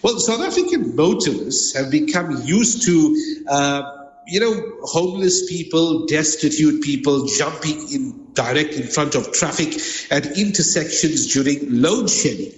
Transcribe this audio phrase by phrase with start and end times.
[0.00, 7.26] Well, South African motorists have become used to, uh, you know, homeless people, destitute people
[7.26, 9.74] jumping in direct in front of traffic
[10.12, 12.52] at intersections during load shedding.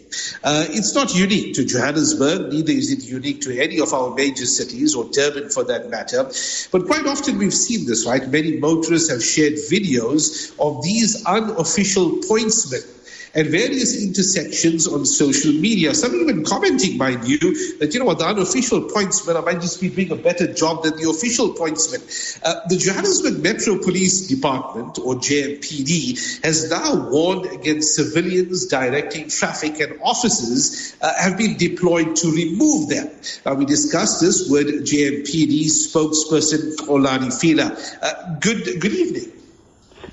[0.45, 4.45] Uh, it's not unique to Johannesburg, neither is it unique to any of our major
[4.45, 6.25] cities or Durban for that matter.
[6.70, 8.29] But quite often we've seen this, right?
[8.29, 13.00] Many motorists have shared videos of these unofficial pointsmen
[13.34, 15.94] at various intersections on social media.
[15.94, 17.38] Some even commenting, mind you,
[17.79, 20.82] that, you know what, the unofficial pointsman I might just be doing a better job
[20.82, 22.00] than the official pointsman.
[22.44, 29.79] Uh, the Johannesburg Metro Police Department, or JMPD, has now warned against civilians directing traffic
[29.80, 33.10] and officers uh, have been deployed to remove them.
[33.47, 37.70] Now, we discussed this with JMPD spokesperson Xolani Fihla.
[38.02, 39.39] Uh, good, good evening.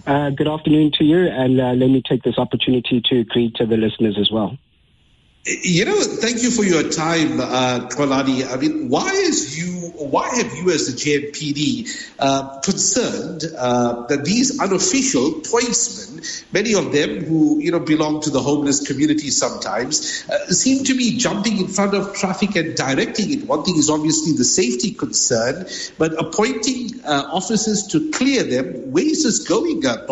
[0.05, 3.65] Uh, good afternoon to you, and uh, let me take this opportunity to greet to
[3.65, 4.57] the listeners as well.
[5.45, 10.53] You know, thank you for your time, uh, I mean, why is you why have
[10.55, 17.59] you, as the JMPD, uh, concerned uh, that these unofficial pointsmen, many of them who
[17.59, 21.93] you know belong to the homeless community, sometimes uh, seem to be jumping in front
[21.93, 23.47] of traffic and directing it?
[23.47, 25.67] One thing is obviously the safety concern,
[25.97, 28.91] but appointing uh, officers to clear them.
[28.91, 30.05] Where is this going, uh,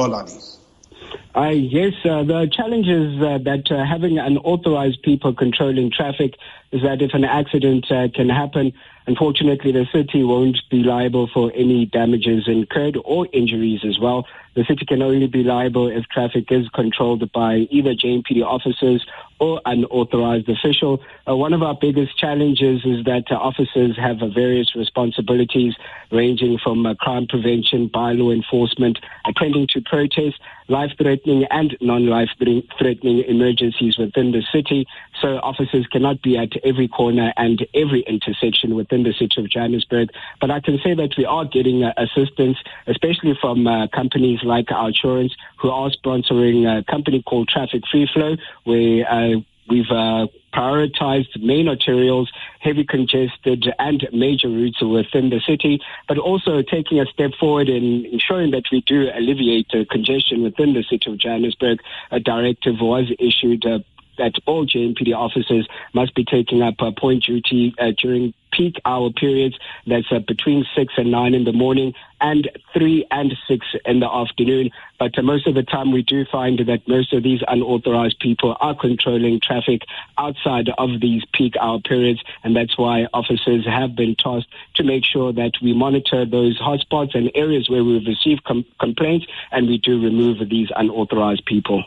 [1.36, 6.36] uh, yes, uh, the challenge is uh, that uh, having unauthorized people controlling traffic
[6.72, 8.72] is that if an accident uh, can happen,
[9.06, 14.26] unfortunately the city won't be liable for any damages incurred or injuries as well.
[14.56, 19.06] The city can only be liable if traffic is controlled by either JMPD officers
[19.40, 21.02] or unauthorized official.
[21.28, 25.76] Uh, one of our biggest challenges is that uh, officers have uh, various responsibilities
[26.12, 34.32] ranging from uh, crime prevention, bylaw enforcement, attending to protests, life-threatening and non-life-threatening emergencies within
[34.32, 34.88] the city.
[35.22, 40.10] So officers cannot be at every corner and every intersection within the city of Johannesburg.
[40.42, 44.68] But I can say that we are getting uh, assistance, especially from uh, companies like
[44.68, 49.35] OUTsurance who are sponsoring a company called Traffic Free Flow, where
[49.70, 52.28] we've uh, prioritized main arterials,
[52.60, 58.06] heavy congested and major routes within the city, but also taking a step forward in
[58.06, 61.80] ensuring that we do alleviate uh, congestion within the city of Johannesburg.
[62.12, 63.80] A directive was issued uh,
[64.18, 69.58] that all JMPD officers must be taking up point duty uh, during peak hour periods.
[69.86, 74.10] That's uh, between 6 and 9 in the morning and 3 and 6 in the
[74.10, 74.72] afternoon.
[74.98, 78.56] But uh, most of the time, we do find that most of these unauthorized people
[78.60, 79.82] are controlling traffic
[80.18, 82.22] outside of these peak hour periods.
[82.44, 87.16] And that's why officers have been tasked to make sure that we monitor those hotspots
[87.16, 91.84] and areas where we've received com- complaints and we do remove these unauthorized people.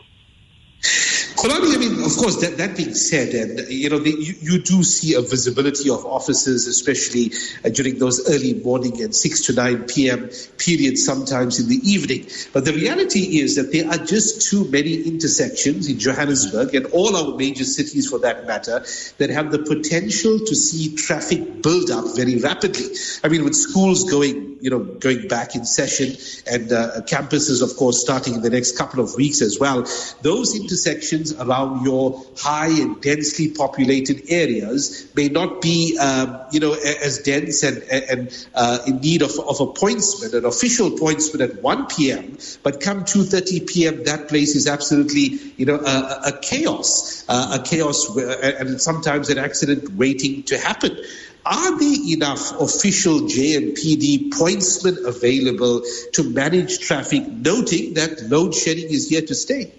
[1.39, 4.61] Xolani, I mean, of course, that, that being said, and you know, the, you, you,
[4.61, 7.31] do see a visibility of officers, especially
[7.63, 10.29] uh, during those early morning and 6 to 9 p.m.
[10.57, 12.27] periods, sometimes in the evening.
[12.51, 17.15] But the reality is that there are just too many intersections in Johannesburg and all
[17.15, 18.83] our major cities for that matter
[19.19, 22.87] that have the potential to see traffic build up very rapidly.
[23.23, 26.17] I mean, with schools going, you know, going back in session
[26.51, 29.87] and uh, campuses, of course, starting in the next couple of weeks as well,
[30.21, 36.73] those intersections around your high and densely populated areas may not be, um, you know,
[36.73, 41.61] as dense and, and uh, in need of, of a pointsman, an official pointsman at
[41.61, 47.25] 1 p.m., but come 2.30 p.m., that place is absolutely, you know, a, a chaos,
[47.27, 50.97] uh, a chaos and sometimes an accident waiting to happen.
[51.45, 55.81] Are there enough official JMPD pointsmen available
[56.13, 59.73] to manage traffic, noting that load shedding is here to stay?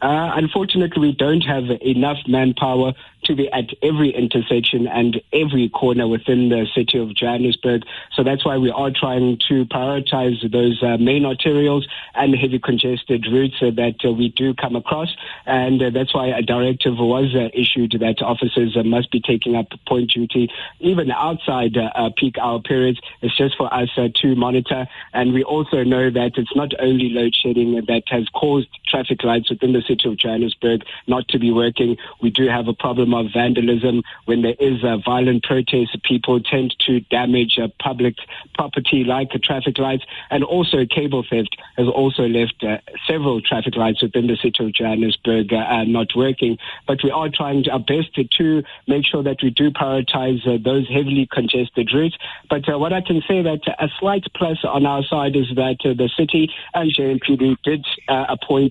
[0.00, 2.94] Uh, unfortunately, we don't have enough manpower
[3.24, 7.82] to be at every intersection and every corner within the city of Johannesburg.
[8.14, 13.26] So that's why we are trying to prioritize those uh, main arterials and heavy congested
[13.26, 15.14] routes uh, that we do come across.
[15.46, 19.56] And uh, that's why a directive was uh, issued that officers uh, must be taking
[19.56, 21.76] up point duty even outside
[22.16, 23.00] peak hour periods.
[23.20, 24.86] It's just for us to monitor.
[25.12, 29.50] And we also know that it's not only load shedding that has caused traffic lights
[29.50, 31.96] within the city of Johannesburg not to be working.
[32.22, 34.02] We do have a problem of vandalism.
[34.24, 38.16] When there is a violent protest, people tend to damage public
[38.54, 44.02] property like traffic lights and also cable theft has also left uh, several traffic lights
[44.02, 46.58] within the city of Johannesburg uh, not working.
[46.86, 50.58] But we are trying our best to, to make sure that we do prioritize uh,
[50.62, 52.16] those heavily congested routes.
[52.48, 55.78] But uh, what I can say that a slight plus on our side is that
[55.84, 58.26] uh, the city and JMPD did uh,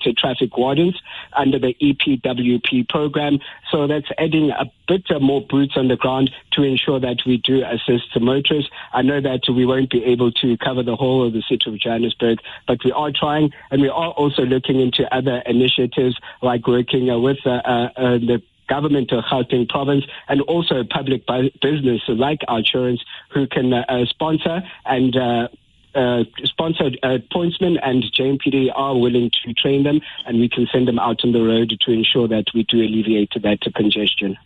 [0.08, 1.00] appoint traffic wardens
[1.34, 3.40] under the EPWP program.
[3.72, 7.64] So that's adding a bit more boots on the ground to ensure that we do
[7.64, 8.72] assist the motorists.
[8.94, 11.80] I know that we won't be able to cover the whole of the city of
[11.80, 17.10] Johannesburg, but we are trying, and we are also looking into other initiatives like working
[17.10, 21.24] uh, with uh, uh, the government of Gauteng province and also public
[21.62, 25.48] business like insurance who can uh, sponsor and uh,
[25.98, 30.88] uh, sponsored uh, pointsmen and JMPD are willing to train them and we can send
[30.88, 34.38] them out on the road to ensure that we do alleviate that congestion.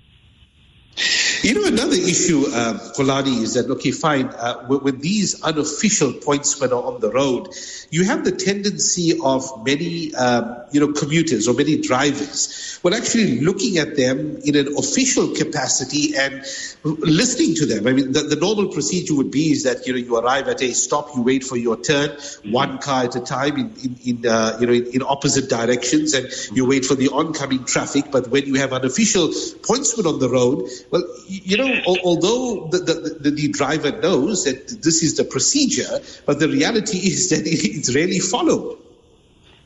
[1.43, 6.69] You know, another issue, uh, Xolani, is that, okay, fine, uh, when, these unofficial pointsmen
[6.69, 7.49] are on the road,
[7.89, 13.41] you have the tendency of many, um, you know, commuters or many drivers, well, actually
[13.41, 16.43] looking at them in an official capacity and
[16.83, 17.87] listening to them.
[17.87, 20.61] I mean, the, the normal procedure would be is that, you know, you arrive at
[20.61, 22.51] a stop, you wait for your turn, mm-hmm.
[22.51, 26.13] one car at a time in, in, in uh, you know, in, in, opposite directions,
[26.13, 28.05] and you wait for the oncoming traffic.
[28.11, 32.79] But when you have unofficial pointsmen on the road, well, you know, although the,
[33.19, 37.93] the, the, driver knows that this is the procedure, but the reality is that it's
[37.95, 38.77] rarely followed.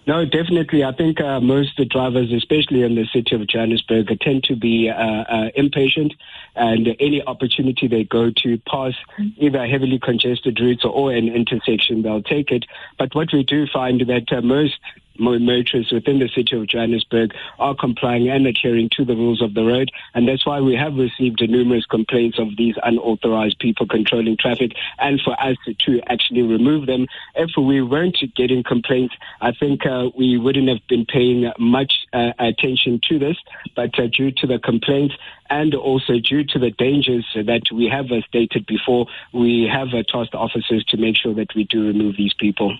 [0.07, 0.83] No, definitely.
[0.83, 4.93] I think uh, most drivers, especially in the city of Johannesburg, tend to be uh,
[4.93, 6.13] uh, impatient,
[6.55, 8.93] and any opportunity they go to pass
[9.37, 12.65] either heavily congested routes or, or an intersection, they'll take it.
[12.99, 14.79] But what we do find that uh, most
[15.19, 19.63] motorists within the city of Johannesburg are complying and adhering to the rules of the
[19.63, 19.91] road.
[20.13, 25.21] And that's why we have received numerous complaints of these unauthorized people controlling traffic and
[25.21, 27.07] for us to actually remove them.
[27.35, 32.31] If we weren't getting complaints, I think uh, we wouldn't have been paying much uh,
[32.39, 33.37] attention to this.
[33.75, 35.15] But uh, due to the complaints
[35.49, 40.35] and also due to the dangers that we have stated before, we have uh, tasked
[40.35, 42.77] officers to make sure that we do remove these people.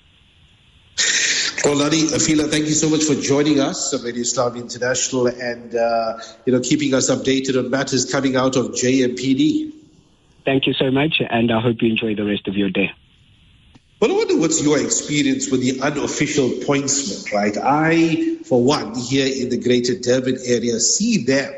[1.63, 6.19] Xolani Fihla, thank you so much for joining us on Radio Islam International and uh,
[6.45, 9.71] you know keeping us updated on matters coming out of JMPD.
[10.43, 12.91] Thank you so much, and I hope you enjoy the rest of your day.
[13.99, 17.57] Well, I wonder what's your experience with the unofficial pointsmen, right?
[17.57, 21.53] I, for one, here in the Greater Durban area, see them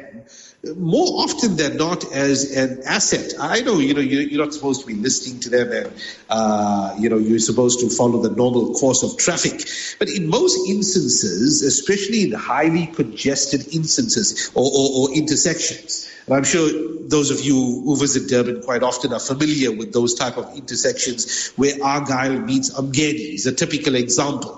[0.76, 3.34] more often than not as an asset.
[3.40, 5.94] I know, you know, you're not supposed to be listening to them and,
[6.30, 9.62] uh, you know, you're supposed to follow the normal course of traffic.
[10.00, 16.44] But in most instances, especially in highly congested instances or, or, or intersections, and I'm
[16.44, 16.70] sure
[17.08, 21.54] those of you who visit Durban quite often are familiar with those type of intersections
[21.56, 24.54] where Argyle meets Umgeni is a typical example.